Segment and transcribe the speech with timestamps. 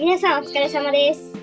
[0.00, 1.34] 皆さんお疲れ様です。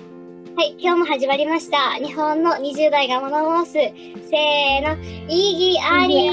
[0.56, 1.92] はい、今日も始まりました。
[2.04, 3.74] 日本の20代が物申す。
[3.74, 4.96] せーの、
[5.28, 6.28] 意義あり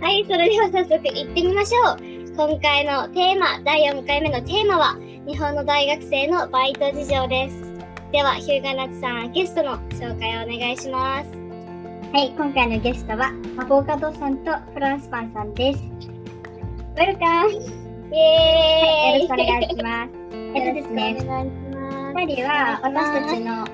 [0.00, 1.98] はい、それでは早速行ってみましょう。
[2.34, 4.96] 今回のテーマ、第4回目のテーマは、
[5.28, 7.74] 日本の大学生のバイト事情です。
[8.10, 11.30] では、ヒューガナツさん、ゲストの紹介をお願いします。
[12.14, 15.82] はい、今回のゲストはアボカドさんとフランスパンさんです。
[16.96, 17.81] ウェルカム、
[18.12, 20.10] イよエーイろしくお願いします。
[20.54, 21.48] えっとですね、お願いします。
[22.14, 23.64] 二人は私たちの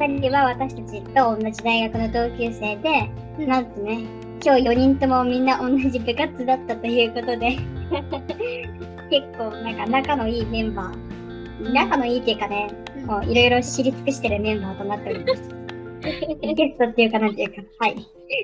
[0.00, 4.08] 二人は私たちと同じ大学の同級生で、うんなんとね、
[4.44, 7.58] 今日4人ともみんな同じ部活だったということで、
[9.08, 12.70] 結構なんか仲のいいメンバー、仲のいいっていうかね、
[13.06, 15.48] ういろいろ知り尽くしてるメンバーとなっております。
[16.56, 17.94] ゲストっていうかなんていうか、はい。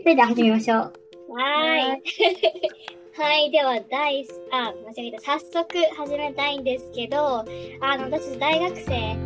[0.05, 1.08] それでは始めましょう。
[1.29, 2.03] はーい。
[3.19, 5.21] はい、では、第す、あ、間違えた。
[5.39, 7.45] 早速始めたいんですけど、
[7.81, 9.17] あの、私大学生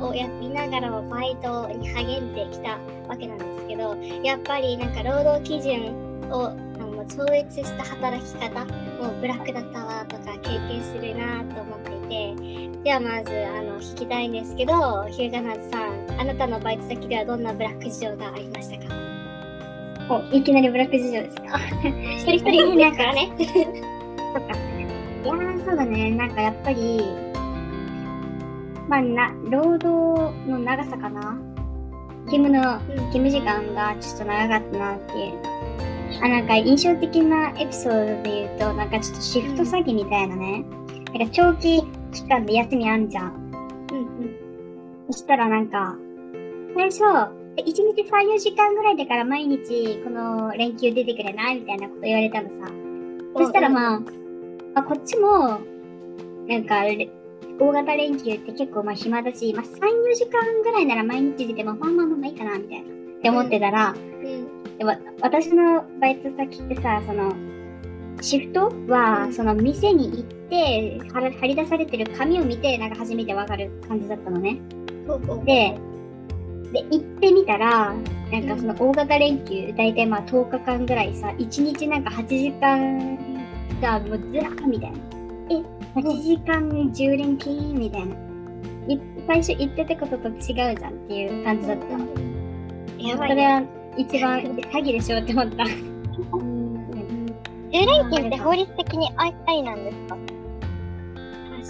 [0.00, 5.94] をやりながらもバイトに励んできたわけなんですけど、やっぱりなんか労働基準
[6.30, 8.64] をあの超越した働き方、
[9.02, 19.17] もうブラックだったわとか経験するなと思っていて、ではまず、あの、聞きたいんですけど、ヒューガナズさん、あなたのバイト先ではどんなブラック事情がありましたか？
[20.10, 21.58] お、いきなりブラック事情ですか？
[22.16, 23.30] 一人一人いいですからね。
[23.36, 23.44] そ
[24.40, 24.54] っか。
[25.24, 26.10] いやー、そうだね。
[26.12, 27.02] なんかやっぱり、
[28.88, 31.38] まあ、な、労働の長さかな？
[32.26, 35.38] 勤務の、うん勤務時間がちょっと長かったなっていう。
[36.22, 40.64] あ、なんか印象的なエピソードで言うと、なんかちょっとシフト詐欺みたいなね。
[41.18, 43.34] なんか長期期間で休みあんじゃん。
[43.92, 44.36] うんうん。
[45.10, 45.96] そしたらなんか、
[46.74, 47.02] 最初、
[47.58, 52.72] 1日3、4時間ぐらいだから毎日この連休出てくれないみたいなこと言われたのさ。
[53.36, 54.06] そしたらまあ、ま
[54.76, 55.60] あ、こっちも、
[56.48, 57.10] なんか、れ
[57.60, 62.84] 大型連休って結構まあ暇だし、まあ3、4時間ぐらいなら毎日出てもまあまあまあまあいいかな、みたいな。
[62.84, 64.48] って思ってたら、うん
[64.78, 64.92] でも
[65.22, 67.34] 私のバイト先ってさ、その、
[68.20, 74.60] シフトは、うんその店に行って、貼り出されてる紙を見て、なんか初めてわかる感じだったのね。
[75.44, 75.78] で、
[76.72, 77.94] で、行ってみたら、
[78.30, 83.16] なんかその大型連休、だいたいまあ10日間ぐらいさ、1日なんか8時間
[83.80, 84.98] がもうずらーみたいな。
[85.50, 85.54] え、
[86.00, 88.14] 8時間10連勤みたいな。
[88.88, 90.76] い最初言ってたことと違うじゃんっ
[91.08, 91.84] ていう感じだった。
[93.02, 93.28] やばいね。
[93.28, 93.62] それは
[93.96, 95.64] 一番詐欺でしょって思った。
[95.64, 95.68] 10
[97.70, 100.16] 連勤って法律的にありありなんですか？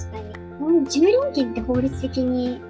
[0.08, 0.66] 確かに。
[0.66, 2.60] うん10連勤って法律的に、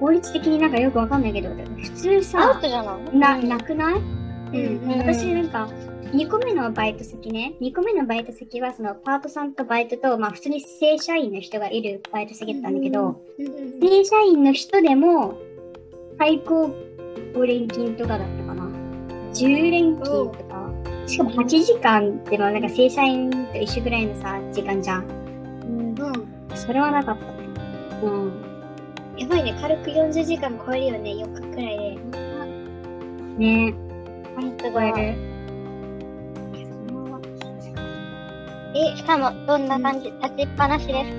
[0.00, 3.16] 法律的になんかよくわかんないけど、普通さト、じゃない？
[3.18, 3.94] な、うんなくない？
[3.94, 5.68] うんうん私なんか、
[6.12, 15.38] 2個目のバイト先ね、2個目のバイト先は、そのパートさんとバイトと、まあ普通に正社員の人がいるバイト先だったんだけど、うん正社員の人でも、
[16.18, 16.66] 最高
[17.34, 18.64] 5連勤とかだったかな。
[19.32, 20.64] 10連勤とか。
[21.06, 25.04] しかも8時間ってなんか正社員と一緒ぐらいのさ、時間じゃん。
[25.08, 25.10] う
[25.72, 25.94] ん。
[26.54, 27.32] それはなかったね。
[28.04, 28.43] うん。
[29.18, 29.56] やばいね。
[29.60, 31.10] 軽く40時間超えるよね。
[31.12, 31.96] 4日くらいで。
[33.38, 33.74] ね
[34.36, 35.14] 本当超える。
[38.76, 40.10] え、しかも、どんな感じ？
[40.22, 41.10] 立ちっぱなしです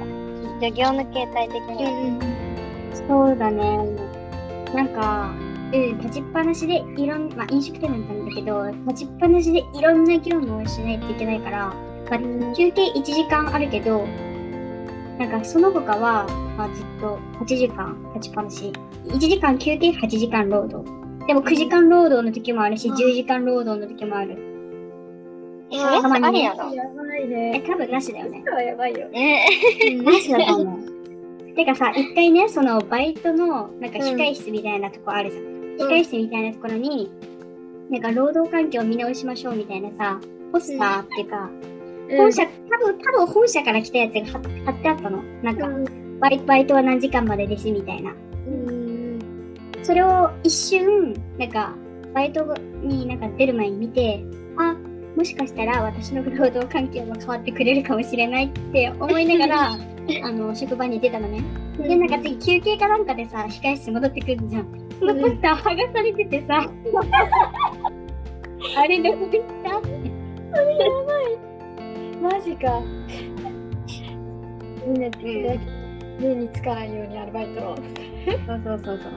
[0.60, 0.70] か？
[0.72, 1.92] 業務形態的には。
[3.08, 3.80] そうだね。
[4.74, 5.32] なんか、
[5.72, 11.74] うん、立ちっぱなしでいろんまあ飲食店だったんだけど、立ちっぱなしでいろんな業務をしないといけないから、ま
[12.18, 12.20] あ、
[12.56, 14.06] 休憩1時間あるけど、
[15.20, 16.28] なんかその他は、
[16.58, 18.74] まあ、ずっと8時間立ちっぱなし。
[19.06, 20.84] 1時間休憩8時間労働。
[21.28, 24.38] でも9時間労働の時もあるし、うん10時間労働の時もある。
[25.72, 27.64] え、それってありやろやばいえ、ね。
[27.66, 28.44] 多分なしだよね。
[28.68, 29.10] やばいよ。
[29.10, 29.48] ね
[30.04, 30.96] なしだと思う。
[31.56, 35.90] てかさ、一回ね、そのバイトのなんか控室みたいなとこあるじゃん。
[35.90, 37.10] 控室みたいなところに、
[37.90, 40.20] なんか労働環境を見直しましょうみたいなさ、
[40.52, 41.50] ポスターっていうか、
[42.10, 45.24] 本社、多分、多分本社から来たやつが貼貼ってあったの。
[45.42, 45.68] なんか、
[46.20, 48.12] バイバイトは何時間までですみたいな。
[48.12, 49.20] うん。
[49.84, 51.76] それを一瞬、なんか、
[52.14, 52.46] バイト
[52.82, 54.24] になんか出る前に見て、
[54.58, 54.76] あ、
[55.16, 59.72] もしかしたら私の労働環境も変わってくれるかもしれないって思いながら、
[60.24, 61.44] あの、職場に出たのね。
[61.78, 64.68] で、なんか次休憩かなんかでさ、控室戻ってくるじゃん。
[65.00, 66.70] そのポスター剥がされててさ、
[68.78, 69.90] あれどこ行ったって。
[72.26, 72.82] マジか。
[74.88, 75.60] みんなで
[76.20, 77.76] 目につかないようにアルバイトを。
[77.76, 77.86] そう
[78.64, 79.12] そうそうそう。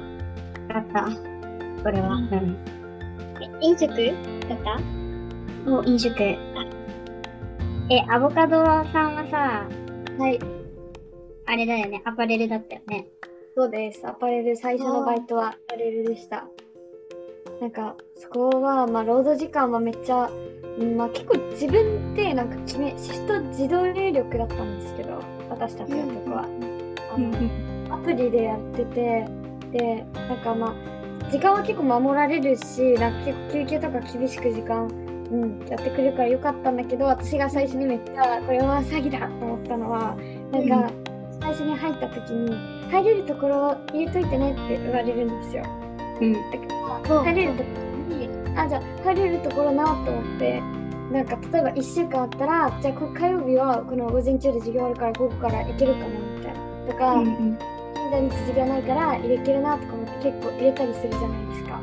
[0.75, 1.05] あった。
[1.83, 2.15] これは。
[2.15, 2.57] うん。
[3.61, 3.89] 飲食
[4.49, 4.79] だった？
[5.71, 6.15] もう飲食。
[6.21, 6.39] え、
[8.11, 9.67] アボカドさんはさ、
[10.19, 10.39] はい。
[11.47, 13.07] あれだよね、アパレルだったよね。
[13.57, 14.07] そうです。
[14.07, 16.47] アパレル、最初のバイトはアパレルでした。
[17.61, 20.31] なんか、そこは、まあ、労働時間はめっちゃ、
[20.79, 25.21] うんまあ、結構自分でなんか決め、シフト自動入力だったんですけど、
[25.51, 26.45] 私たちのとこは。
[27.15, 29.27] あのアプリでやってて、
[29.73, 34.87] で、なんかまあ、時間は結構守られるし、なんか結構休憩とか厳しく時間、
[35.31, 40.17] うん、やってくれるからよかったんだけど、私が最初にめっちゃ、これは詐欺だと思ったのは、
[40.53, 40.93] なんか、
[41.41, 42.57] 最初に入った時に、
[42.91, 45.88] 入れるところ入れといてねって言われるんですよ。
[46.21, 46.33] うん。
[46.33, 47.71] だから、入れるとこ
[48.09, 50.61] ろに、あ、じゃあ入れるところなと思って、
[51.13, 56.93] なんか例えば1週間あったら、じゃあこ火曜日はこの午前中で授業あるから午後から行けるかなみたいな。
[56.93, 57.59] とか、うんうん
[58.11, 61.81] 金土日授業ないから入れけるなとか思って結構入れたりするじゃないですか。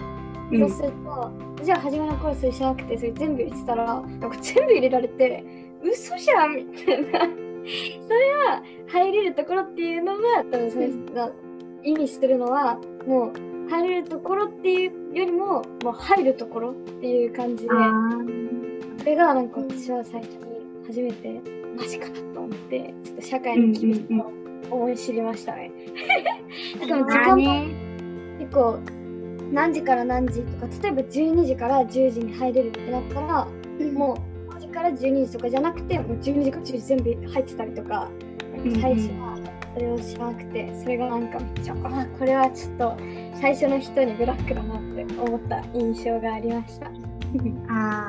[0.51, 1.31] うんそうすると、
[1.63, 5.43] じゃあ初めの頃それしなくて、それ全部入れてたら、なんか全部入れられて、
[5.83, 7.19] 嘘じゃんみたいな。
[7.19, 11.31] それは入れるところっていうのは、多分それが
[11.83, 17.69] 意味してるのは、もう入れるところっていうよりも、もう入るところっていう感じで、
[19.00, 21.41] それがなんか私は最初に初めて、
[21.77, 24.15] マジかと思って、ちょっと社会の厳しさ
[24.71, 25.71] を思い知りましたね。
[26.81, 27.85] しかも時間もね。
[28.39, 28.79] 結構
[29.51, 33.47] 何時から何時とか例えば12時から10時に入れるってなったら
[33.94, 34.17] も
[34.50, 38.09] う5時から12時とかじゃなくてもう12時から10時全部入ってたりとか
[38.81, 42.98] 最初はそれを知らなくてそれがなんかめっちゃあこれはちょっと
[43.42, 46.88] 最初の人にブラックだなって思った印象がありました。
[47.68, 48.07] あ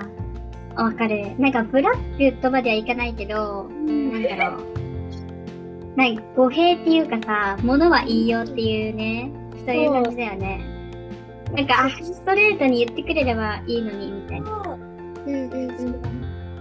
[0.76, 1.36] あ、わかる。
[1.40, 5.96] なんかブラックとまではいかないけど、なんだろう。
[5.96, 9.32] なんか語弊っていうかさ、物は言いようっていうね、
[9.64, 10.60] そういう感じだよね。
[11.52, 14.78] なんか、あストレートに言ってくれればいいのに、みたいな。
[15.26, 15.52] うんうん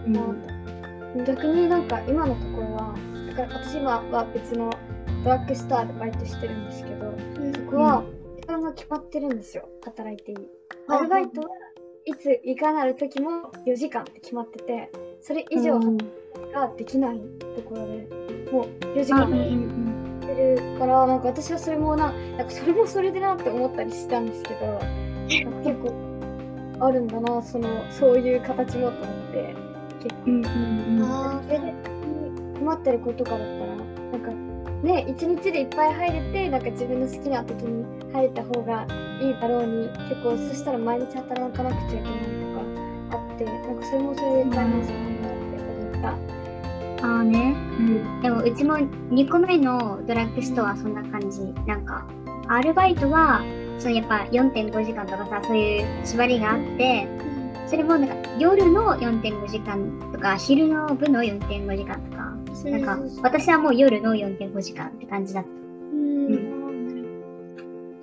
[0.06, 0.18] うん。
[1.16, 1.26] うん。
[1.26, 2.96] 逆になんか今のところは
[3.36, 4.70] だから私今は別の
[5.26, 7.12] ドラッグストアでバイトしてるんですけど
[7.56, 8.04] そこは
[8.40, 10.38] 時間が決まってるんですよ働いていい。
[10.88, 11.48] アルバイトは
[12.06, 14.92] いついかなる時も4時間って決まってて
[15.22, 15.98] それ以上うん
[16.54, 24.80] ができないところでもう4時間ってるからなんか私はそれもななんかそれもそれでなって思ったりしたんですけど
[25.28, 29.56] 結構あるんだなそのそういう形もと思って
[30.04, 30.22] 結構。
[30.28, 31.04] うんうんうん。
[31.04, 31.74] あそれで
[32.60, 33.75] 困ってる子とかだったら
[34.86, 38.88] ね一日でいっぱい入れてなんか自分の好きな時に入れた方が
[39.20, 46.36] いいだろうに結構そしたら毎日働かなくちゃいけないとかあってなんかそれもそれで大変そうだなって思った。
[47.08, 47.56] ああね。
[47.80, 48.22] うん。
[48.22, 51.42] でもうちも2個目のドラッグストアはそんな感じ。
[51.68, 52.06] なんか、
[52.48, 53.42] アルバイトは、
[53.80, 57.08] そのやっぱ4.5時間とかさ、そういう縛りがあって、
[57.68, 62.15] それもなんか夜の4.5時間とか、昼の部の4.5時間とか、
[62.72, 65.50] なんか私はもう夜の4.5時間って感じだった。
[65.50, 66.56] うん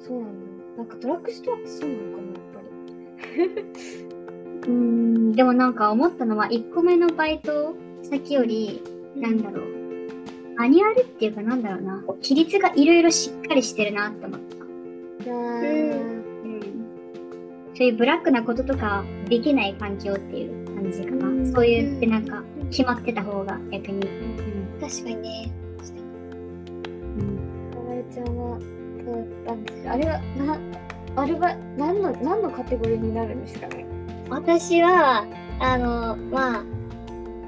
[0.00, 0.32] そうなん
[0.76, 0.76] だ。
[0.79, 2.61] なんかドラッグストアってそうなのかなやっぱ
[3.37, 3.62] り。
[4.62, 8.82] うーん、でもなんか思ったのは1個目のバイト先より、
[9.17, 9.64] なんだろう。
[10.56, 12.03] マニュアルっていうかなんだろうな。
[12.23, 14.41] 規律がいろいろしっかりしてるなって思っ
[15.25, 15.31] た。
[15.31, 16.12] うん。
[17.75, 21.26] そういうブラックなこととかできない環境っていう感じかな。
[21.26, 24.52] うんそういうってなんか決まってた方が逆に。
[24.82, 24.91] うん。
[24.91, 25.53] 確かにね。
[27.19, 33.84] うんかわれちゃんはどうだったんですかあれはなアルバイ何の何のカテゴリーになるんですかね？
[34.31, 35.27] 私は、
[35.60, 36.65] あの、まあ、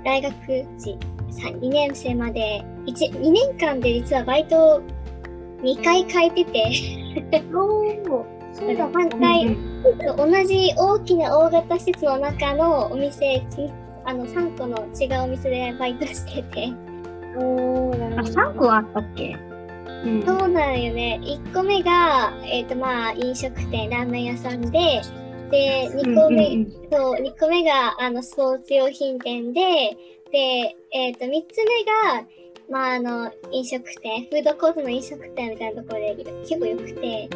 [0.04, 0.34] 大学
[0.78, 0.98] 時
[1.30, 4.82] 2年生まで1、2年間で実はバイトを
[5.62, 9.56] 2回変えてて、 おおそうだ反対
[10.16, 13.42] 同じ大きな大型施設の中のお店、
[14.04, 16.72] あの3個の違うお店でバイトしてて、
[17.36, 19.36] おあ、ほど3個はあったっけ？
[20.04, 20.22] うん。
[20.26, 21.20] そうなんよね。
[21.22, 25.02] 1個目が、えっ、とまあ、飲食店、ラーメン屋さんで、
[25.50, 26.72] で、2個目、うんうん。
[26.90, 29.60] そう、2個目が、あの、スポーツ用品店で、
[30.32, 32.26] で、えっ、と、3つ目が、
[32.70, 37.28] まあ、あの、飲食店、フードコートの飲食店みたいなところで結構良くて、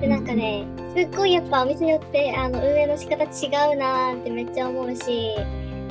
[0.00, 0.64] で、なんかね、
[0.96, 5.34] すっごいやっぱお店によって、あの、運営の仕方違うなーってめっちゃ思うし、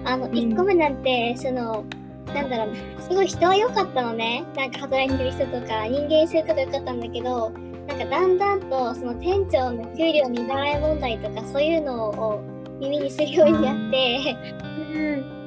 [0.05, 0.31] あの、ん。
[0.31, 1.85] 1個目なんて、その、
[2.33, 2.67] なんだろう。
[2.69, 4.45] な、すごい人は良かったのね。
[4.55, 7.51] なんか働いてる人とか、人間性とか良かったんだけど、
[7.87, 12.41] なんかだんだんと、その店長の給料未払い問題とか、そういうのを
[12.79, 14.35] 耳にするようになって、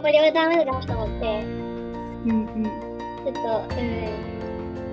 [0.03, 1.45] これはダメだなと思って、
[2.27, 2.65] うんうん。
[3.25, 3.83] ちょっと、う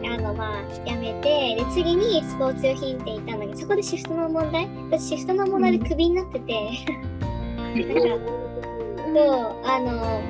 [0.02, 4.68] ん、あの、まあ、やめて、で、次にスポーツ用品店行ったんだけど、そこでシフトの問題？
[4.92, 6.54] 私シフトの問題でクビになってて、
[7.60, 8.40] なんか、
[9.16, 10.22] そう、あの、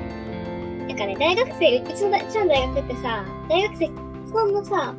[0.90, 3.90] なんかね、大学生、うちの大うちの大学ってさ、大学生
[4.32, 4.94] 本のさ、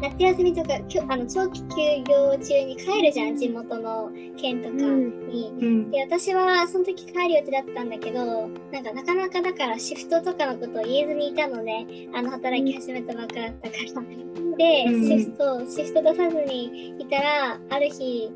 [0.00, 5.52] 夏休みとか、きょあの長期休業中に帰るじゃん、地元の県とかに。
[5.60, 5.90] うん。
[5.90, 11.72] で、私はその時帰る予定だったんだけど、なんかなかなかだからシフトとかのことを言えずにいたので、
[12.14, 14.56] あの、働き始めたばっかだったから。
[14.56, 18.32] で、うんシフト、シフト出さずにいたら、ある日、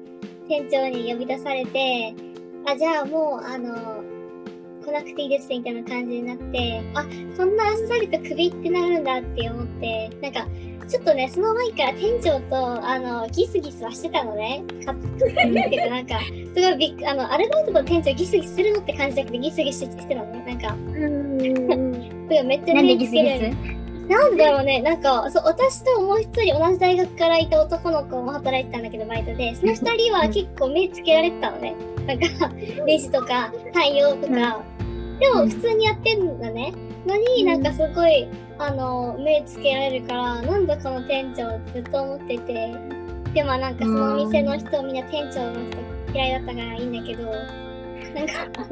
[0.46, 2.14] 店長に呼び出されて、
[2.66, 4.15] あ、じゃあもう、あの、
[4.86, 7.02] 来なくていいですみたいな感じになって、あ、
[7.36, 10.46] こんなあっさりとクビってなるんだって思って、なんか、
[10.88, 14.62] ちょっとね、その前から店長と、あの、ギスギスはしてたのね。
[14.84, 20.44] かっていうか、なんか、すごいびっくあの、アルバイトと店長ギスギスするのって感じだけど、ギスギスしてたのね。
[20.46, 21.38] なんか、うん。
[22.46, 23.76] めっちゃなんで目つけギスギるス？
[24.08, 31.74] なんだろうね、なんか、そう、私ともう一人同じ大学からいた男の子も働いてたんだけど、バイトで、その二人は結構目つけられてたのね。
[32.06, 32.52] なんか、
[32.86, 34.62] レジとか、対応とか。
[35.20, 36.72] でも、普通にやってんだね。
[37.06, 42.74] のに、なんかすごい、あの、目つけられるから、なんだこの店長ずっと思ってて。
[43.34, 45.78] でもなんかそのお店の人、みんな店長の人
[46.14, 48.64] 嫌いだったからいいんだけど、なんか、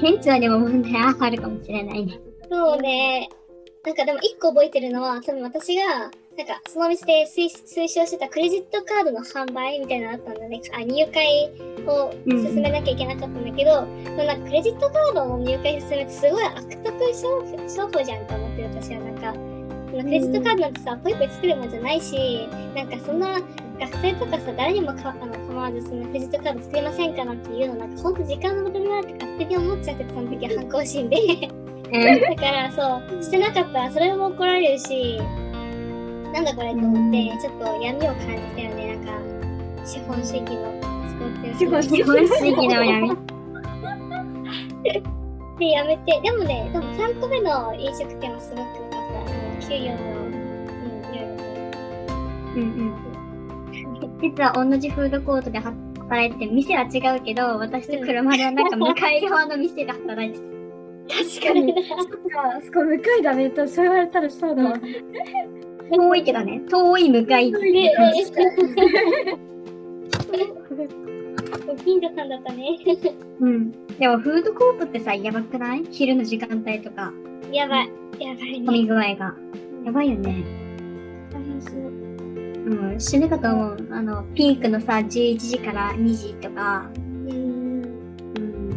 [0.00, 2.20] 店長にも問題あるかもしれないね。
[2.50, 3.28] そうね。
[3.84, 10.62] なんかでも一個覚えてるのは、多分私が、なんかそのお店で推推奨してたクレジットカードの販売みたいなのあったんだね。
[10.72, 11.52] あ入会
[11.86, 19.32] を進めなきゃいけなかったんだけど、でもなんかクレジットカードの入会進めってすごい悪徳商商法じゃんと思ってる私はなんか、
[19.90, 23.38] そのクレジットカードなんてさ、ポイポイ作るもんじゃないし、なんかそんな
[23.78, 31.16] 学生とかさ、誰にもかあの構わずそのクレジットカード作りませんかなんていうのなんかほんと時間の無駄だなって勝手に思っちゃってたその時は反抗心で。
[31.92, 32.36] うん。
[32.36, 35.20] だからそう、してなかったらそれも怒られるし、
[36.32, 40.72] なんだこれと思って、ちょっと闇を感じたよね、なんか、資本主義の
[41.08, 43.10] スポーツ資本主義の闇。
[45.58, 49.20] で、やめて、でもね、でも3個目の飲食店はすごく良かった。
[49.20, 49.96] あの、給与の、
[50.26, 52.14] うん、いろいろと。
[52.56, 53.12] うんうん。
[54.20, 60.52] 実は同じフードコートで働いてて、店は違うけど、私と車のなんか向かい側の店で働いてた。
[61.08, 61.74] 確かに。
[61.88, 63.50] そっか、そこ向かいだね。
[63.50, 64.80] とそう言われたらそうだわ。
[65.94, 67.52] 遠いけどね、遠い向かい
[71.84, 72.78] 近所さんだったね。
[73.40, 73.70] うん。
[73.98, 75.84] でもフードコートってさ、やばくない？
[75.90, 77.12] 昼の時間帯とか、
[77.50, 77.90] やばい。
[78.18, 78.86] やばい混みね。
[78.88, 79.34] 具合が。
[79.84, 80.44] やばいよね。
[81.30, 81.76] 大変そう。
[81.76, 83.88] うん、死ぬかと思う。
[83.90, 87.82] あの、ピークのさ、11時から2時とか、うん。
[88.36, 88.72] うん。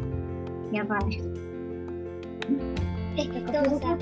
[0.72, 1.02] やばい。
[3.18, 3.98] え、でもさ、あ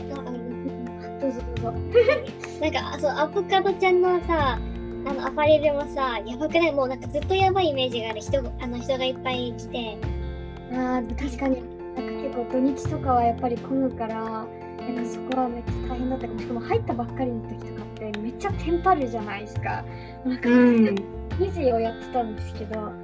[1.24, 1.74] どうぞどうぞ。
[2.62, 4.60] なんか、そう、アボカドちゃんのさ、
[5.06, 6.72] あの、アパレルもさ、やばくない？
[6.74, 8.22] もうなんかずっとやばいイメージがある。
[8.22, 9.98] 人が、あの、人がいっぱい来て。
[10.76, 11.64] ああ、確かに。
[11.96, 16.40] なんか結構土日とかはやっぱり混むから、なんかそこはめっちゃ大変だったかも。
[16.40, 19.84] しかも入ったばっかりの時とかってめっちゃテンパるじゃないですか。
[20.26, 20.86] なんか、うん。
[21.40, 22.96] 2時をやってたんですけど、なんか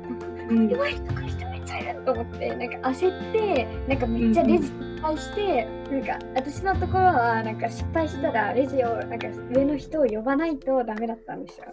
[0.50, 0.68] うん。
[0.70, 11.65] 弱い人が人めっちゃいると思って、なんか焦って、なんかめっちゃレジ失敗して、なんか私のところはなんか失敗したらレジをなんか上の人を呼ばないとダメだったんですよ。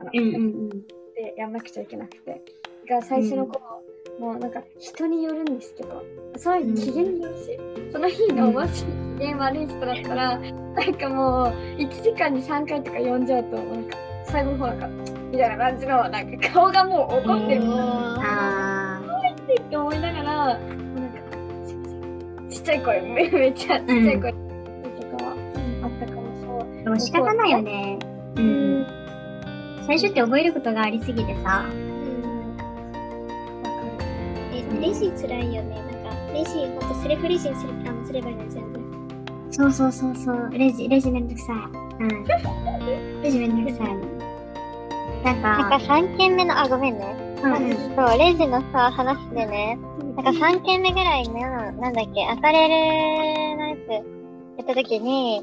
[0.00, 0.68] あのうんうんうん。
[1.14, 2.30] でやんなくちゃいけなくて。
[2.30, 3.60] だから最初の頃、
[4.18, 6.02] もうなんか人によるんですけど、
[6.36, 7.58] そういう機嫌によるし、
[7.92, 8.84] その日のもし
[9.18, 11.46] 機嫌悪い人だったら、なんかもう
[11.78, 14.88] 1時間に3回とか呼んじゃうと、なんか最後の方なんか、
[15.30, 19.00] みたいな感じの、なんか顔がもう怒ってるあ
[19.60, 20.58] って思いながら、
[22.60, 25.34] っちゃい声、め めっちゃちっちゃい声とかは
[25.82, 26.70] あったかもそう。
[26.70, 26.84] ー。
[26.84, 27.98] でも仕方ないよね。
[28.36, 28.86] うん。
[29.86, 31.64] 最初って覚えることがありすぎてさ。
[34.52, 35.76] え、レジ辛いよね。
[36.04, 38.80] なんか、レジ、ほんとセルフレジにするあのすればいいの全部。
[39.50, 40.50] そうそうそうそう。
[40.52, 42.04] レジ、レジめんどくさい。
[42.04, 42.24] うん。
[43.22, 44.00] レジめんどくさいの。
[45.24, 47.29] なんなんかか、3軒目の、あ、ごめんね。
[47.40, 49.78] そう、レジのさ、話でね、
[50.16, 51.32] なんか3軒目ぐらいの、
[51.72, 54.00] なんだっけ、アパレルのやつや
[54.64, 55.42] った時に、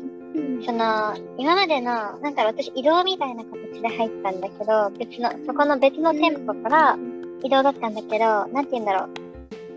[0.66, 6.98] その、今までの、なんか私移動みたいな形で入ったんだけど、別の、そこの別の店舗から
[7.44, 9.10] 移動だったんだけど、なんて言うんだろう。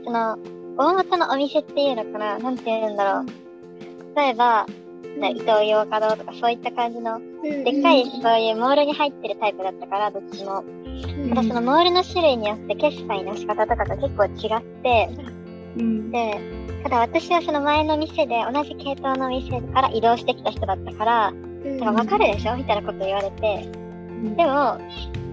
[0.04, 0.38] その、
[0.76, 3.26] 大元のお店っていうのかななんて言うんだろう。
[4.16, 4.66] 例えば、
[5.18, 10.64] な伊東洋華堂とかそういった感じの、でっかいそういうモールに入ってるタイプだったから、どっちも。
[11.28, 14.28] ただそのモールの種類によって決済の仕方とかが結構違
[14.58, 15.08] って、
[15.76, 16.10] うん。
[16.10, 16.40] で、
[16.82, 22.56] ただ私はその前の店で同じ系統の店から移動してきた人だったから、なんかわかるでしょ？
[22.56, 23.68] みたいなこと言われて。
[24.36, 24.78] でも、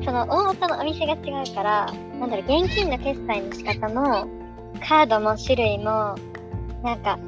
[0.06, 4.28] その大元のお店が違うから、なんだろう、現金の決済の仕方も、
[4.88, 6.16] カードも種類も、
[6.84, 7.20] なんか、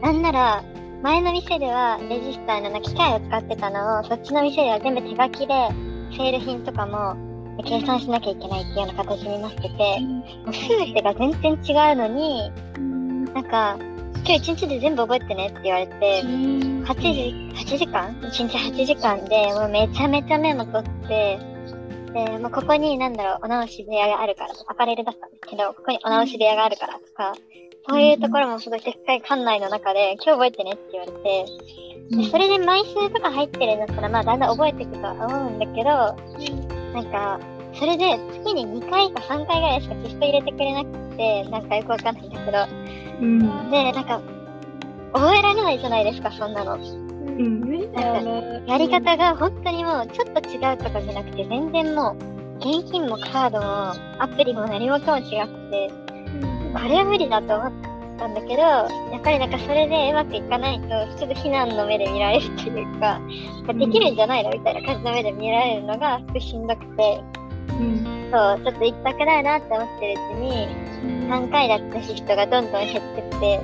[0.00, 0.64] なんなら、
[1.02, 5.54] 前の店ではレジスターの機械を使ってたのを、そっちの店では全部手書きで、
[6.16, 7.16] セール品とかも
[7.62, 12.52] 計算しなきゃいけないっていうような形になってて、もう全てが全然違うのに、
[13.32, 13.76] なんか、
[14.26, 21.38] 今日一日で全部覚えてねって言われて、8時、8時間 ?1 日8時間で、もうめちゃめちゃメモ取って、
[22.14, 27.34] で、もうここになんだろう、お直し部屋があるから、アパレルだったんですけど、ここにお直し部屋があるからとか、
[27.88, 31.46] そういうところもすごいでっかい館内の中で、今日覚えてねって言われて、
[32.16, 36.16] でそれで枚数とか入ってるんだったら、まあだんだん覚えていくとは思うんだけど、
[36.94, 37.40] なんか、
[37.74, 42.58] それで月に2回か3回ぐらいしかテスト入れてくれなくて、なんかよくわかんないんだけど、
[43.20, 43.70] うん。
[43.70, 44.20] で、なんか、
[45.12, 46.76] 覚えられないじゃないですか、そんなの。
[46.76, 47.60] うん。
[47.60, 48.62] 無理だよね。
[48.66, 55.90] やり方が本当にもうちょっと違うとかじゃなくて、全然もう、現金もカードもアプリも何もかも違くて、
[56.72, 57.72] これは無理だと思っ
[58.18, 58.86] たんだけど、や
[59.18, 63.20] っぱりなんかそれでうまくいかないと、ちょっと非難の目で見られるっていうか、
[63.66, 67.20] できるんじゃないのみたいな感じの目で見られるのがすごいしんどくて、
[67.68, 68.30] うん。
[68.32, 70.68] そう、ちょっと行きたくないなって思ってるうちに、
[71.28, 73.60] 3回だったシフトがどんどん減ってって、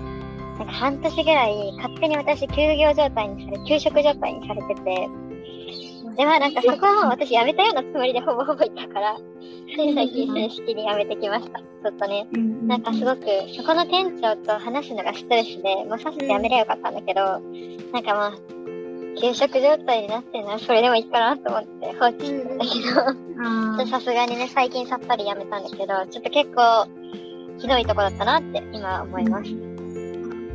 [0.59, 5.09] なんか半年ぐらい勝手に私休業状態にされ、休職状態にされてて、
[6.17, 11.59] で、まあなんかそこはもう私辞めたようなつもりでほぼほぼいたから、つい最近正式に辞めてきました。
[11.59, 12.69] ちょっとね、うん。
[12.69, 13.23] なんかすごく、
[13.57, 17.41] そこの店長と話すのがストレスで、もうさっさと辞めればよかったんだけど、なん
[18.03, 18.33] かまあ、
[19.21, 26.87] 休職状態になってるならそれでもいいかなと思って放置してたんだけど、さすがにね、最近さっぱりやめたんだけど、ちょっと結構、
[27.59, 29.70] ひどいとこだったなって今思います。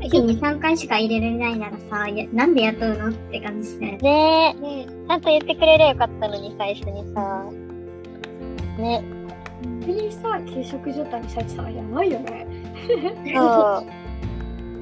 [0.02, 3.98] 月に3回しか入れられないならさ、なんで雇うのって感じで。
[3.98, 7.46] ねえ、ねちゃんと言ってくれればよかったのに、最初にさ。
[8.78, 9.04] ね、
[9.82, 12.48] 逆にさ、給食状態にされてたらやばいよね。
[13.36, 13.84] そ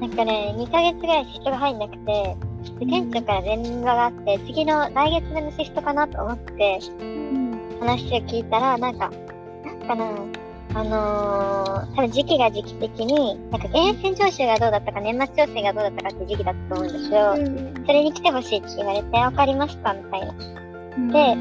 [0.00, 2.36] なんかね、2ヶ月ぐらいシフトが入んなくて、
[2.80, 6.78] で店長から電話があって、次の来月目のシフトかなと思って、
[7.80, 9.10] 話を聞いたら、なんか、
[9.64, 10.04] なんかな、
[10.74, 11.53] あのー、
[11.94, 17.34] 多分時期が時期的に、なんか源泉徴収がどうだったか、年末調整がどうだったかって時期だったと思うんですよ。
[17.36, 20.32] うんそれに来てほしいって言われて、わかりました、みたいな。
[21.12, 21.36] で、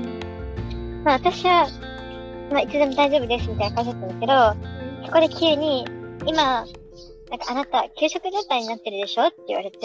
[1.03, 1.67] まあ私は、
[2.51, 5.85] まあいつでも大丈夫です、みたいな感じだったんだけど、そこで急に、
[6.25, 6.65] 今、
[7.33, 9.25] なんかあなた、給食状態になってるでしょ？
[9.25, 9.77] って言われて、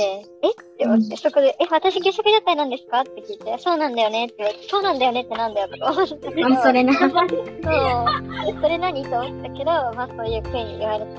[0.43, 0.51] え？
[0.51, 3.01] って思って、そこで、え、私給食状態なんですか？
[3.01, 6.93] って聞いて、そうなんだよねって言われて、そうなんだよねってなんだよとか思ったけど、あ、それな。
[6.93, 7.11] そう。
[7.11, 9.03] えそれ何？
[9.03, 11.17] と思ったけど、まあそういう風に言われて、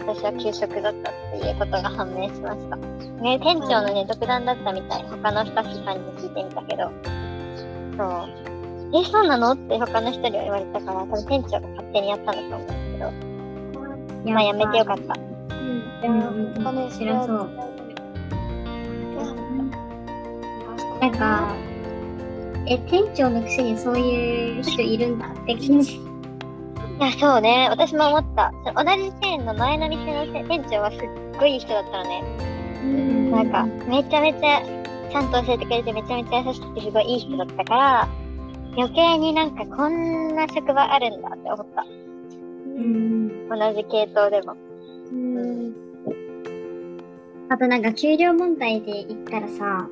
[0.00, 2.74] 私は給食だったっていうことが判明しました。
[2.74, 5.04] ね、店長のね、独断だったみたい。
[5.04, 6.90] 他のスタッフさんにも聞いてみたけど。
[7.96, 8.98] そう。
[8.98, 9.52] え、そうなの？
[9.52, 12.78] って他の人には言われたから、多分店長が勝手にやったんだと思うんです
[14.24, 15.14] けど、まあやめてよかった。
[16.02, 17.50] いやうんー、お金そう？
[21.00, 21.54] なんか、
[22.66, 25.96] え、店長のくせにそういう人いるんだって感じ。
[25.96, 26.00] い
[27.00, 27.66] や、そうね。
[27.70, 28.52] 私も思った。
[28.64, 31.00] 同じチェーンの前の店の店長はすっ
[31.38, 32.22] ごいいい人だったのね。
[33.32, 34.62] なんか、めちゃめちゃ、
[35.10, 38.08] ちゃんと教えてくれて、めちゃめちゃ優しくて、すごいいい人だったから、
[38.76, 41.82] 余計になんかこんな職場あるんだって思った。
[41.82, 43.48] うん。
[43.48, 44.54] 同じ系統でも。
[47.48, 49.88] あとなんか給料問題で言ったらさ、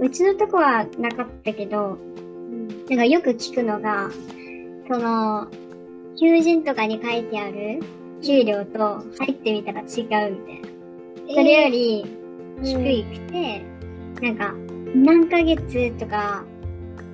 [0.00, 1.98] うちのとこはなかったけど、
[2.88, 4.10] なんかよく聞くのが、
[4.88, 5.46] その、
[6.18, 7.80] 求人とかに書いてある
[8.22, 10.34] 給料と入ってみたら違うみたいな。
[11.28, 12.04] それより
[12.62, 13.62] 低くて、
[14.20, 14.54] なんか
[14.94, 16.44] 何ヶ月とか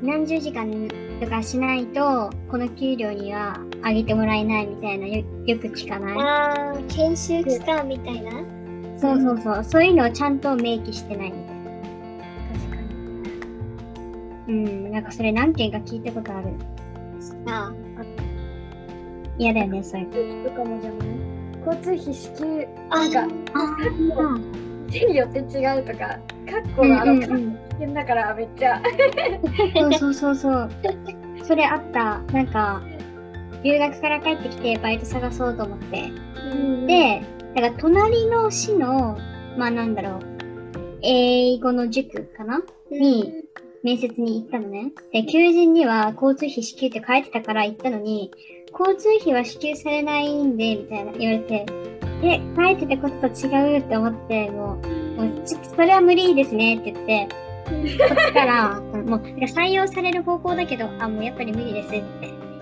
[0.02, 0.88] 何十時間
[1.20, 6.18] とかしないと、この給料には上げてもらえないみたいなよよく聞かない？
[6.18, 8.32] ああ、研修期間みたいな？
[8.98, 9.64] そうそうそう。
[9.64, 11.62] そういうのをちゃんと明記してないみたいな。
[12.52, 12.94] 確かに。
[14.48, 16.48] うん、なんかそれ何件か聞いたことある。
[17.48, 17.72] あ
[19.38, 20.50] 嫌だよね、そういうの。
[20.50, 21.08] とかもじゃない？
[21.66, 23.66] 交通費支給、あなんか、あ
[24.90, 25.42] 手によって違
[25.80, 27.52] うとか、カッコうんがあの、うんうん。
[27.54, 28.82] 危険だからめっちゃ。
[29.74, 30.70] そうそうそうそう。
[31.44, 32.18] それあった。
[32.32, 32.82] なんか、
[33.62, 36.10] 留学から帰ってきてバイト探そうと思って。
[36.86, 37.22] で、
[37.54, 39.18] だから隣の市の、
[39.56, 40.20] まあなんだろう、
[41.02, 42.62] 英語の塾かな？
[42.90, 43.44] に
[43.82, 44.92] 面接に行ったのね。
[45.12, 48.30] で、求人には交通費支給って書いてたから行ったのに、
[48.78, 51.66] 交通費は支給されないんで、みたいな言われて、
[52.22, 54.80] え、書いてたことと違うって思って、も
[55.18, 57.28] う、もうちょっとそれは無理ですねって言って、
[57.66, 62.04] そっから、もう、採用される方向だけど、あ、もうやっぱり無理ですって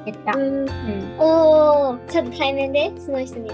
[0.06, 0.36] 言った。
[0.36, 1.16] うんうん。
[1.18, 3.50] おー、ちゃんと対面でその人に。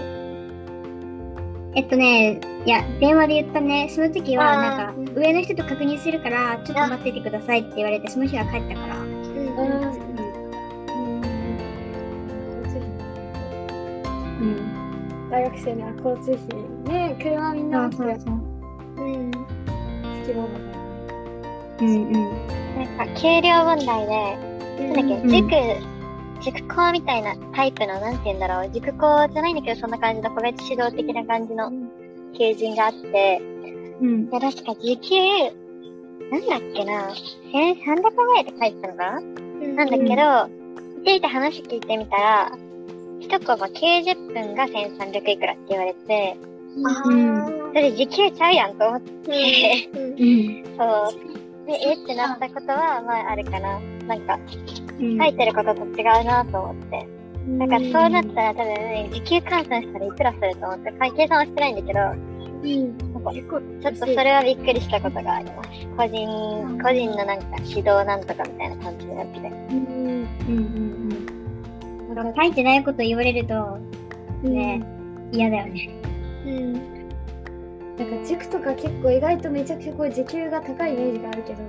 [1.73, 8.97] えっとね、いや、電話で言ったね、その時は、なんか、上の人と確認するから、ちょっと待っててくださいって言われて、その日は帰ったから。
[8.97, 10.11] うんうん
[14.41, 15.29] うん。
[15.29, 16.61] 大学生には交通費
[16.93, 19.05] ね車みんな好そうそうそう。
[19.05, 19.31] うん
[20.25, 20.80] きものだよね
[21.81, 22.13] うんうん。
[22.97, 24.37] なんか、給料問題で、
[24.93, 25.49] なんだっけ、うん塾、
[26.41, 31.71] 塾校みたいなタイプの、なんて言うんだろう、塾校じゃないんだけど、そんな感じの個別指導的な感じの
[32.37, 33.41] 求人があって、
[34.01, 34.29] うんい。
[34.31, 35.15] や、確か時給、
[36.31, 37.09] なんだっけな、
[37.53, 39.17] 1300ぐらいって書いてたのかな？
[39.17, 40.13] うんなんだけど、
[41.03, 42.51] 行って話聞いてみたら、
[43.19, 46.37] 一コマ90分が1300いくらって言われて、
[46.85, 50.63] あうんーそれ時給ちゃうやんと思って、うんうん。
[50.77, 50.83] そ
[51.37, 51.40] う。
[51.67, 53.79] で、えってなったことは、まああるかな。
[54.07, 54.39] なんか、
[54.99, 55.17] うん。
[55.17, 57.07] 書いてることと違うなと思って。
[57.47, 62.15] なんかそうなったら多分ね、時給換算したらいくらすると思って、計算はしてないんだけど、なん
[62.61, 65.69] ちょっとそれはびっくりしたことがあります。
[65.97, 69.47] 個人、個人のなんか指導なんとかみたいな感じになってて。
[69.47, 72.15] うんうんうんうん。
[72.15, 73.77] なんか書いてないこと言われると、
[74.43, 74.83] ね、
[75.31, 75.89] 嫌だよね。
[76.45, 76.90] うん
[78.01, 81.63] なんか塾とか結構意外とめちゃくちゃこう時給が高いイメージがあるけど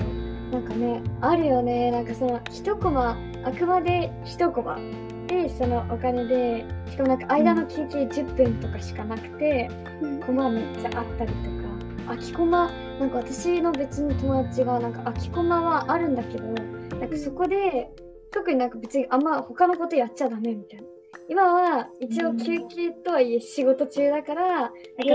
[0.50, 1.90] なんかねあるよね。
[1.90, 4.78] なんかその一コマあくまで一コマ。
[5.26, 9.70] でそのお金でしかもなんか間の休憩10分とかしかなくて、
[10.26, 11.62] コマめっちゃあったりとか。
[12.08, 16.44] 空きコマなんか私の別の友達がなんか空きコマはあるんだけど
[16.98, 17.88] なんかそこで
[18.32, 20.86] 特になんか別にあんま他のことやっちゃダメみたいな
[21.28, 24.72] 今は一応休憩とはいえ仕事中だから、なんか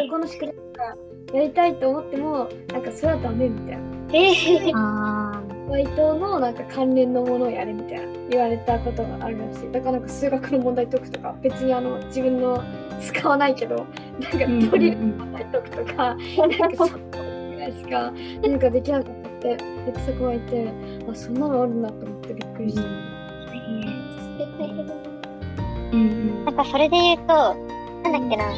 [0.09, 0.97] この宿題とか
[1.33, 3.83] やりたいと思ってもなんかそれはダメみたいな。
[4.13, 4.71] えー。
[4.75, 9.71] あバイトのなんか関連のものをやれみたいな言われたことがあるらしい。
[9.71, 12.63] だからなんか数学の問題解くとか別にあの自分の
[13.01, 13.85] 使わないけど
[14.19, 16.99] なんかうんドリルの問題解くとか、なんかそう
[17.51, 18.11] ぐらいしか。
[18.47, 20.67] なんかできなかったって言ってた子がいて
[21.09, 22.81] あそんなのあるんだと思ってびっくりした。
[22.81, 23.16] うん
[25.97, 27.33] うんなんかそれで言うと、
[28.03, 28.55] なんだっけな、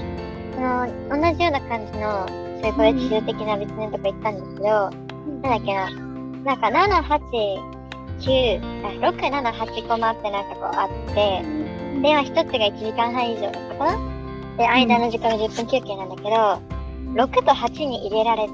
[0.54, 2.28] その、同じような感じの、
[2.62, 5.90] そういう個別指導的な別のとこ行ったんですけど、なんだっけな、
[6.44, 7.80] なんか7、8、
[8.20, 11.44] 9、あ6、7、8コマってなんかこうあって、
[12.02, 14.20] で、まあ一つが1時間半以上だったかな。
[14.58, 16.30] で、間の時間が10分休憩なんだけど、
[17.14, 18.54] 6と8に入れられて、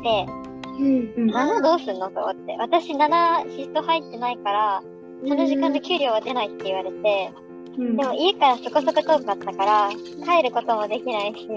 [0.78, 1.32] うんうん。
[1.32, 2.56] 7どうすんのと思って。
[2.60, 4.84] 私7シフト入ってないから、
[5.28, 7.32] その時間で給料は出ないって言われて、
[7.78, 7.98] うん。
[7.98, 9.90] でも家からそこそこ遠かったから、
[10.26, 11.48] 帰ることもできないし、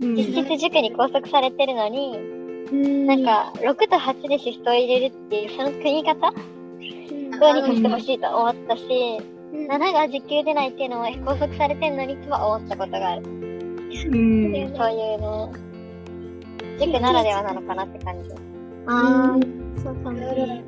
[0.00, 0.14] うん。
[0.14, 2.18] 実質塾に拘束されてるのに、
[2.72, 3.06] うん。
[3.06, 6.32] なんか、6と8でシフトを入れるっていう、その組み方？
[7.40, 8.82] どうにかしてほしいと思ったし、
[9.52, 13.22] 7が時給出ないっていうのも拘束されてるのにとは思ったことがある。
[13.22, 14.74] うん。
[14.76, 15.52] そういうね、
[16.80, 18.30] 塾ならではなのかなって感じ。
[18.86, 20.64] あーそうかもね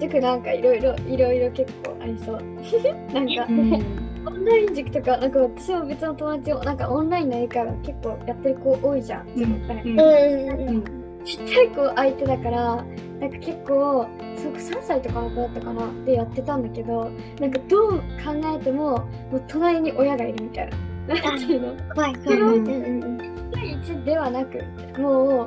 [0.00, 2.42] 塾なんかいろいろいろいろ結構ありそう。
[3.12, 9.28] なんか、うんオンライン塾とか、なんか私も別の友達もなんかオンラインの英会話結構やってる子多いじゃん。
[9.28, 10.84] うん塾ねうんうんうんうん
[11.24, 12.84] ちっちゃい子相手だから、
[13.20, 17.10] なんか結構、そう3歳とかの子だったかなでやってたんだけど、
[17.40, 18.00] なんかどう考
[18.54, 20.70] えても、もう隣に親がいるみたい
[21.08, 21.14] な。
[21.22, 21.94] なんていうの？
[21.94, 22.40] 怖い怖い。
[22.40, 23.18] うんうんうん
[23.50, 24.58] 1対1ではなく、
[24.98, 25.46] もう、なん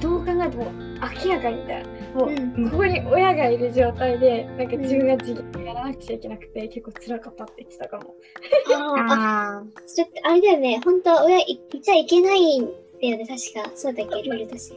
[0.00, 0.66] どう考えても
[1.24, 1.88] 明らかにみたいな。
[2.14, 8.14] もう、うんここに親がいる状態で、なんか自分が自分でやらなくちゃいけなくて、結構辛かったって言ってたかも。
[8.74, 10.80] あーあ、あそれってあれだよね。
[10.84, 13.70] 本当は親いちゃいけないんだよね、確か。
[13.74, 14.72] そうだっけ、ルールだし。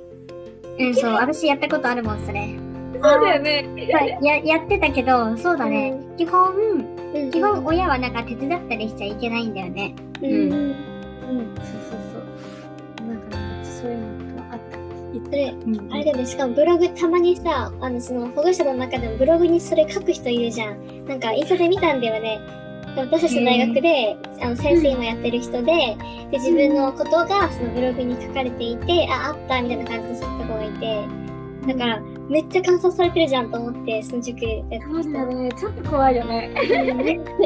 [0.78, 2.48] ーうん、そう、私やったことあるもん、それ。
[2.94, 3.68] そうだよね。
[3.94, 5.98] はいややってたけど、そうだね。
[6.18, 9.96] 基本、うん基本親はなんか手伝ったりしちゃいけないんだよね。
[10.22, 10.52] うんうんうん。
[10.52, 12.00] うん、そうそう
[12.98, 13.08] そう。
[13.08, 14.17] なんかね、そういうの
[15.14, 21.06] があれ、だよね、しかもブログたまにさ、あの、その保護者の中でもブログにそれ書く人いるじゃん。
[21.06, 22.40] なんか、インスタで見たんだよね。
[22.98, 25.96] 私たちの大学で、あの、先生もやってる人で、で、
[26.40, 31.08] 自分のことがそのブログに書かれていて、あ、あったみたいな感じでそうった子がいて、
[31.68, 36.52] だから、めっちゃ観察されてるじゃんと思って、その塾やってそうだたね、ちょっと怖いよね。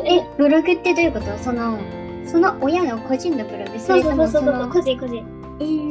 [0.06, 1.26] え、ブログってどういうこと？
[1.38, 1.78] その、
[2.26, 3.80] その親の個人のブログ？
[3.80, 5.26] そうそうそうそう、個人個人。
[5.60, 5.91] えー、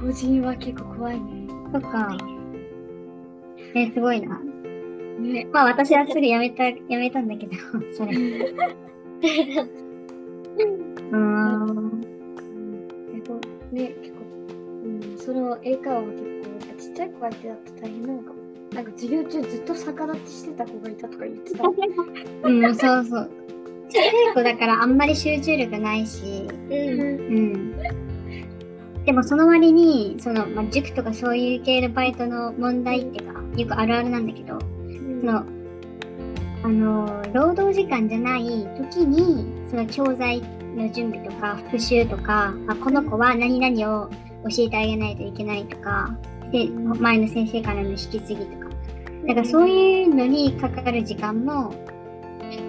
[0.00, 1.46] 個人は結構怖いね。
[1.72, 2.16] そっか。
[3.74, 4.40] えー、すごいな。
[5.20, 5.46] ね。
[5.52, 7.52] まあ私はすぐやめた、やめたんだけど、
[7.92, 8.12] それ。
[8.12, 12.00] うーん。
[13.12, 13.40] 結構、
[13.72, 14.18] ね、結構、
[14.84, 16.30] うん、その英会話も結構、
[16.78, 18.40] ちっちゃい子相手だと大変なのかも。
[18.72, 21.64] なんか授業中ずっと逆立ちしてた子がいたとか言ってた。
[22.48, 23.30] うん、そうそう。
[23.88, 27.00] 小さい子だからあんまり集中力ないし、うん。
[27.00, 28.09] うん。
[29.04, 35.44] でもその割に、その、まあ、塾とかそういう系のバイトの問題っていうか、よくあるあるなんだけど、その、
[36.62, 38.44] あの、労働時間じゃない
[38.76, 40.42] 時に、その教材
[40.76, 44.08] の準備とか復習とか、あこの子は何々を
[44.48, 46.16] 教えてあげないといけないとか、
[46.52, 48.70] で前の先生からの引き継ぎとか。
[49.26, 51.74] だからそういうのにかかる時間も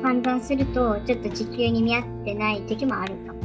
[0.04, 3.39] 換算すると、ちょっと時給に見合ってない時もあるかも。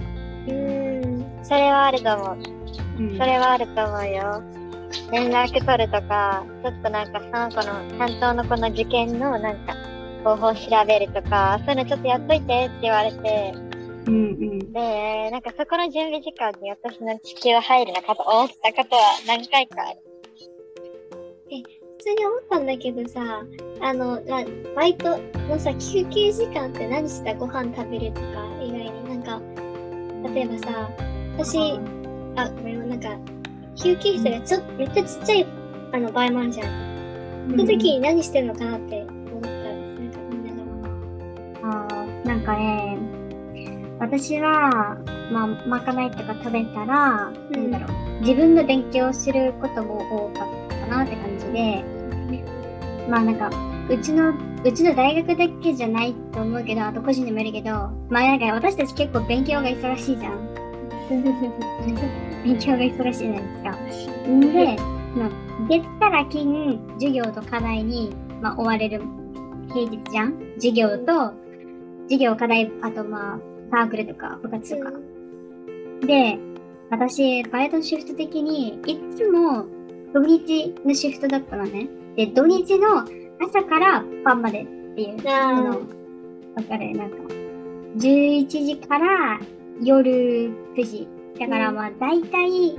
[0.48, 1.24] うん。
[1.42, 2.36] それはあると思う。
[2.36, 2.65] うん、
[2.96, 4.42] それはあると思うよ。
[5.12, 9.74] 連絡取るとか、ちょっとなんかその子の担当の子の受験のなんか
[10.24, 13.54] 方法を調べるとか、そういうのちょっとやっといてって言われて、
[14.06, 14.18] うんう
[14.54, 14.72] ん。
[14.72, 20.00] で、なんかそこの準備時間に私の地球入るのかと思ったことは何回かある。
[21.98, 23.20] 普通に思ったんだけどさ、
[23.80, 24.44] あの、まあ、
[24.76, 27.38] バイトのさ、休憩時間って何してた？
[27.38, 28.26] ご飯食べるとか
[28.62, 29.40] 以外になんか、
[30.32, 30.90] 例えばさ、
[31.38, 31.80] 私、
[32.36, 33.08] あ、ごめん、なんか、
[33.76, 35.46] 休憩室がちょっとめっちゃちっちゃい
[35.92, 37.50] あの場合もあるじゃん。
[37.50, 39.48] その時に何してんのかなって思った。
[39.48, 41.78] なんかみんなが。
[41.84, 42.98] あーなんかね、
[43.98, 44.98] 私は、
[45.32, 51.84] まあ、まかないとか食べたら、うんなんだろう、自分の勉強することも多かったかなって感じで、
[53.08, 53.50] まあなんか、
[53.88, 57.70] うちの、うちの大学だけじゃないと思うけど、あと個人でもいるけど、
[58.10, 60.55] まあなんか私たち結構勉強が忙しいじゃん。
[61.08, 63.70] 勉強が忙しいじゃないですか。
[64.52, 65.30] で、その
[65.68, 69.02] 月から金、授業と課題に、まあ、追われる
[69.72, 70.34] 平日じゃん？
[70.56, 71.32] 授業と、
[72.04, 73.38] 授業、課題、あとまあ、
[73.70, 74.92] サークルとか、部活とか。
[76.06, 76.38] で、
[76.90, 79.66] 私、バイトのシフト的に、いつも
[80.12, 81.88] 土日のシフトだったのね。
[82.16, 83.04] で、土日の
[83.40, 85.76] 朝から晩までっていう、そあーの、わ
[86.68, 86.96] かる？
[86.96, 87.16] なんか、
[87.96, 89.40] 11時から
[89.82, 91.08] 夜9時。
[91.38, 92.78] だからまあ、大体、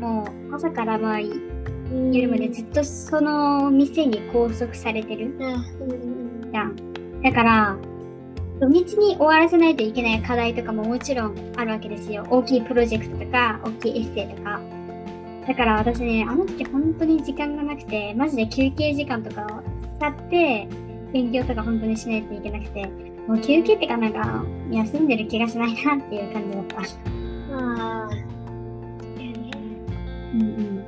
[0.00, 1.20] もう、朝からまあ、
[2.12, 7.22] 夜までずっとその店に拘束されてるじゃん。
[7.22, 7.76] だから、
[8.60, 12.26] 土日に終わらせないといけない課題とかももちろんあるわけですよ。
[12.30, 14.60] 大きいプロジェクトとか、大きいエッセイとか。
[15.46, 19.62] だから私ね、あの時本当に時間がなくて、マジで休憩時間とかを
[19.98, 20.66] 使って、
[21.12, 22.88] 勉強とか本当にしないといけなくて、
[23.26, 26.76] もう休憩ってかなんか、休んでる気がしないなっていう感じだった。
[26.76, 27.54] うん。
[27.54, 28.14] ああ。
[30.34, 30.84] うんうん。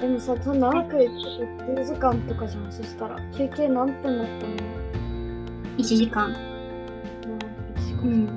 [0.00, 2.72] でもさ、そんな長く10時間とかじゃん。
[2.72, 4.56] そしたら、休憩何分だったの
[5.78, 6.30] ？1時間。
[8.02, 8.28] ううん。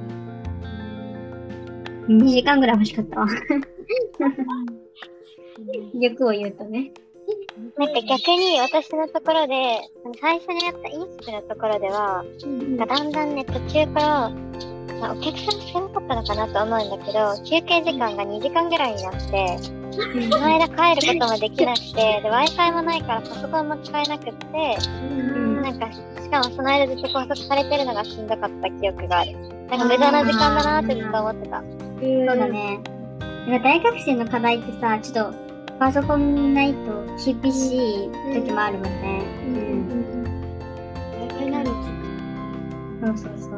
[2.08, 3.28] 2時間ぐらい欲しかったわ。
[5.94, 6.92] 欲を言うとね。
[7.78, 9.82] なんか逆に私のところで、
[10.22, 12.24] 最初にやった飲食のところでは、
[12.78, 14.30] なんかだんだんね、途中から、
[15.00, 19.58] まあ、お客さん少なかったのかなと思うんだけど、休憩時間が2時間ぐらいになって、
[20.32, 29.34] その間帰ることもできなくて、で、Wi-Fi もないからパソコンも使えなくって、うんなんか、しかもその間ずっと拘束されてるのがしんどかった記憶がある。
[29.70, 31.60] なんか無駄な時間だなってずっと思ってた。
[31.60, 32.80] そうだね。
[33.64, 35.49] 大学生の課題ってさ、ちょっと
[35.80, 37.06] パソコンないと
[37.42, 39.24] 厳しい時もあるもんね。
[39.48, 40.10] ううん。
[43.02, 43.52] そうそうそう。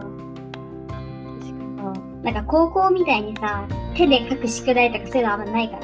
[2.23, 2.33] なん。
[2.33, 5.39] か高校みたいにさ、手で書く宿題とかそういうのあん。
[5.39, 5.81] まないから。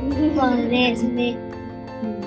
[0.00, 1.36] そうね、そうね。
[2.02, 2.20] うん。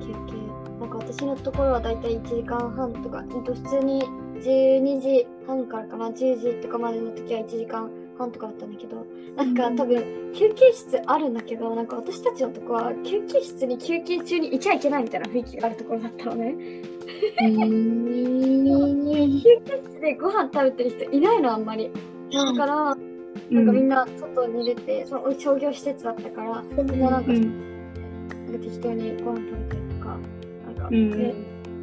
[0.00, 0.90] 休憩なん。
[0.90, 4.02] か私のところはだいたい1時間半とか、えっと普通に
[4.42, 7.90] 12時半からかな10時とかまでの時は1時間
[8.20, 9.06] 半とかだったんだけど
[9.36, 16.54] なんか多分休憩室あるんだけどなんか私たちのとこは休憩室に休憩中にいちゃいけないみたいな雰囲気があるところだったのね。
[17.42, 21.90] えー、休憩室でご飯食べてる人いないのあんまり。
[22.32, 22.96] だから
[23.50, 27.00] なんかみんな外に出てその商業施設だったからみん。
[27.00, 27.42] ななんか,、うん。
[28.46, 30.18] なんか適当にご飯食べてるとか
[30.66, 31.10] なんか、うん。
[31.10, 31.34] で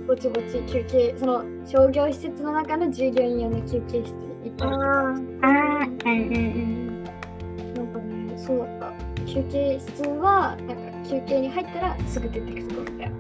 [0.08, 4.14] ぼちぼち休憩その商業施設の中の従業員用の休憩室
[4.48, 8.66] に行ったりとかあー、うんうんなんかねそうだ。
[8.66, 8.92] った
[9.26, 13.16] 休憩室はなんか休憩に入ったらすぐ出てくところみたいな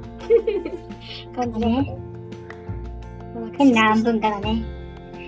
[1.35, 1.97] 感じだったね。
[3.57, 4.63] 変な文化だね。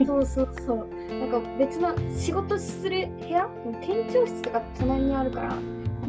[0.06, 0.88] そうそうそう。
[1.20, 3.48] なんか別の仕事する部屋？
[3.82, 5.60] 店長室とか隣にあるからなん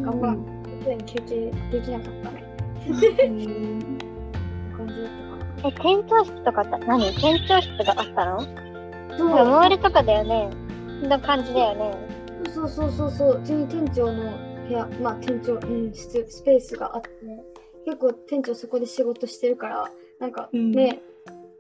[0.05, 0.45] かあんまうん
[0.85, 2.45] 普に休憩できなかったね。
[2.87, 3.99] うん。
[4.77, 5.47] 感じだったかな。
[5.65, 7.13] え、店長室とかって何？
[7.15, 8.70] 店長室があったの？
[9.19, 9.29] そう。
[9.31, 10.51] なんかモールとかだよね。
[11.01, 11.95] そんな感じだよね。
[12.55, 13.39] そうそうそうそう。
[13.41, 14.33] 普通に店長の
[14.69, 14.89] 部屋。
[15.03, 17.11] まあ店長うん室スペースがあって
[17.85, 20.73] 結構店長そこで仕事してるからなんかうん。
[20.73, 21.01] ね、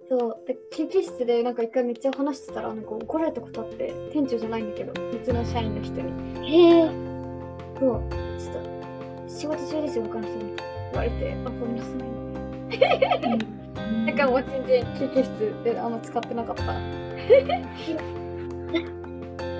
[0.08, 0.46] そう。
[0.46, 6.48] で休憩室でなんか一回めっちゃ話してたらなんか怒られたことあって店長じゃないんだけど別の社員の人に。
[6.48, 6.88] へえ。
[7.78, 8.02] そう。
[8.38, 10.56] ちょっと仕事中ですよ他の人に。
[10.92, 12.19] 言われてあごめんなさい
[14.06, 16.72] なんかもう全然休憩室であんま使ってなかった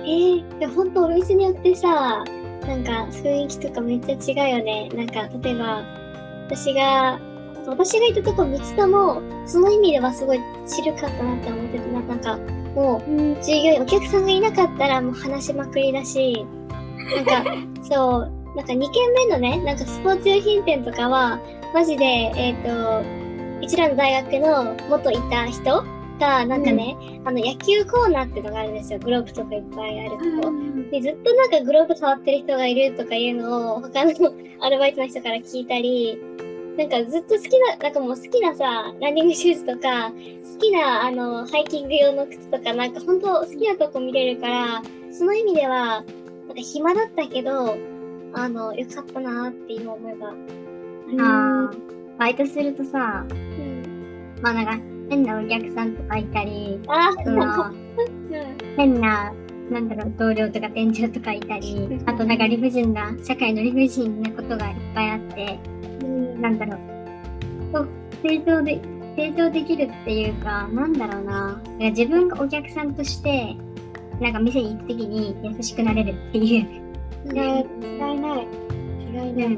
[0.03, 2.23] えー、で本当お店によってさ、
[2.67, 4.89] なんか雰囲気とかめっちゃ違うよね。
[4.93, 5.83] なんか例えば、
[6.47, 7.19] 私が、
[7.67, 12.37] 私がいたとこ三つとも、その意味ではすごいチルかったなって思っててな、なんか、
[12.73, 16.45] もう、従業員、お客さんがいなかったらもう話しまくりだし、
[17.15, 17.51] なんか、
[17.83, 21.39] そう、なんか2軒目のね、なんかスポーツ用品店とかは、
[21.73, 23.01] マジで、えっ、と、
[23.61, 25.83] うちらの大学の元いた人
[26.19, 28.99] が、なんかね、あの野球コーナーってのがあるんですよ。
[28.99, 30.53] グローブとかいっぱいあるとこ。
[30.91, 34.11] でずっとなんかグローブ触ってる人がいるとかいうのを他の
[34.59, 36.19] アルバイトの人から聞いたり、
[36.77, 44.81] なんかずっと好きな、なんかもう好きなさ、ランニングシューズとか、好きなあの、ハイキング用の靴とか、なんか本当好きなとこ見れるから、
[45.11, 46.03] その意味では、
[46.47, 47.77] なんか暇だったけど、
[48.33, 50.33] あの、よかったなーって今思えば。
[51.19, 54.35] あーバイトするとさ、うん。
[54.41, 54.71] まあなんか
[55.09, 58.75] 変なお客さんとかいたり、あー、そのうん。
[58.77, 59.33] 変な、
[59.71, 65.59] なんだろう、同僚とか店長とかいたり、あとなんか理不尽な、社会の理不尽なことがいっぱいあって、
[66.03, 66.41] うん。
[66.41, 67.87] なんだろう、
[68.21, 68.79] 成長で、
[69.15, 73.55] 成長できるっていうか、なんだろうな、なんか自分がお客さんとして、
[74.19, 78.47] なんか店に行くときに優しくなれるっていう、ね違いない。
[79.11, 79.57] 違いない、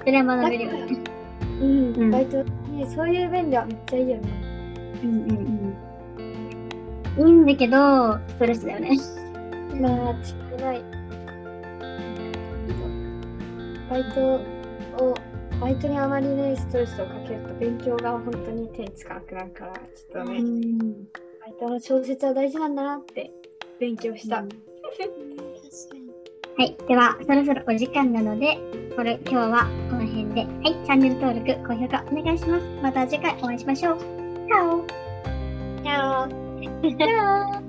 [0.00, 0.98] それは学べるよね。
[1.60, 4.28] うんうんバイトねそういう面ではめっちゃいいよね
[5.02, 5.30] うんうん
[7.18, 7.26] うん。
[7.26, 8.98] いいんだけど、ストレスだよね。
[9.80, 10.82] まあ違いない
[13.90, 15.14] バイトを
[15.60, 20.40] バイトにあまりねストレスをかけると勉強が本当に手につかなくなるからちょっとね、
[21.40, 23.30] バイトの調節は大事なんだなって
[23.78, 24.56] 勉強した、確か
[25.94, 25.99] に。
[26.60, 26.76] はい。
[26.86, 28.58] では、そろそろお時間なので、
[28.94, 30.74] これ、今日はこの辺で、はい。
[30.84, 32.66] チャンネル登録、高評価お願いします。
[32.82, 33.98] また次回お会いしましょう。
[33.98, 34.86] チャオ
[35.82, 36.28] チャオ。
[36.98, 37.62] じゃあ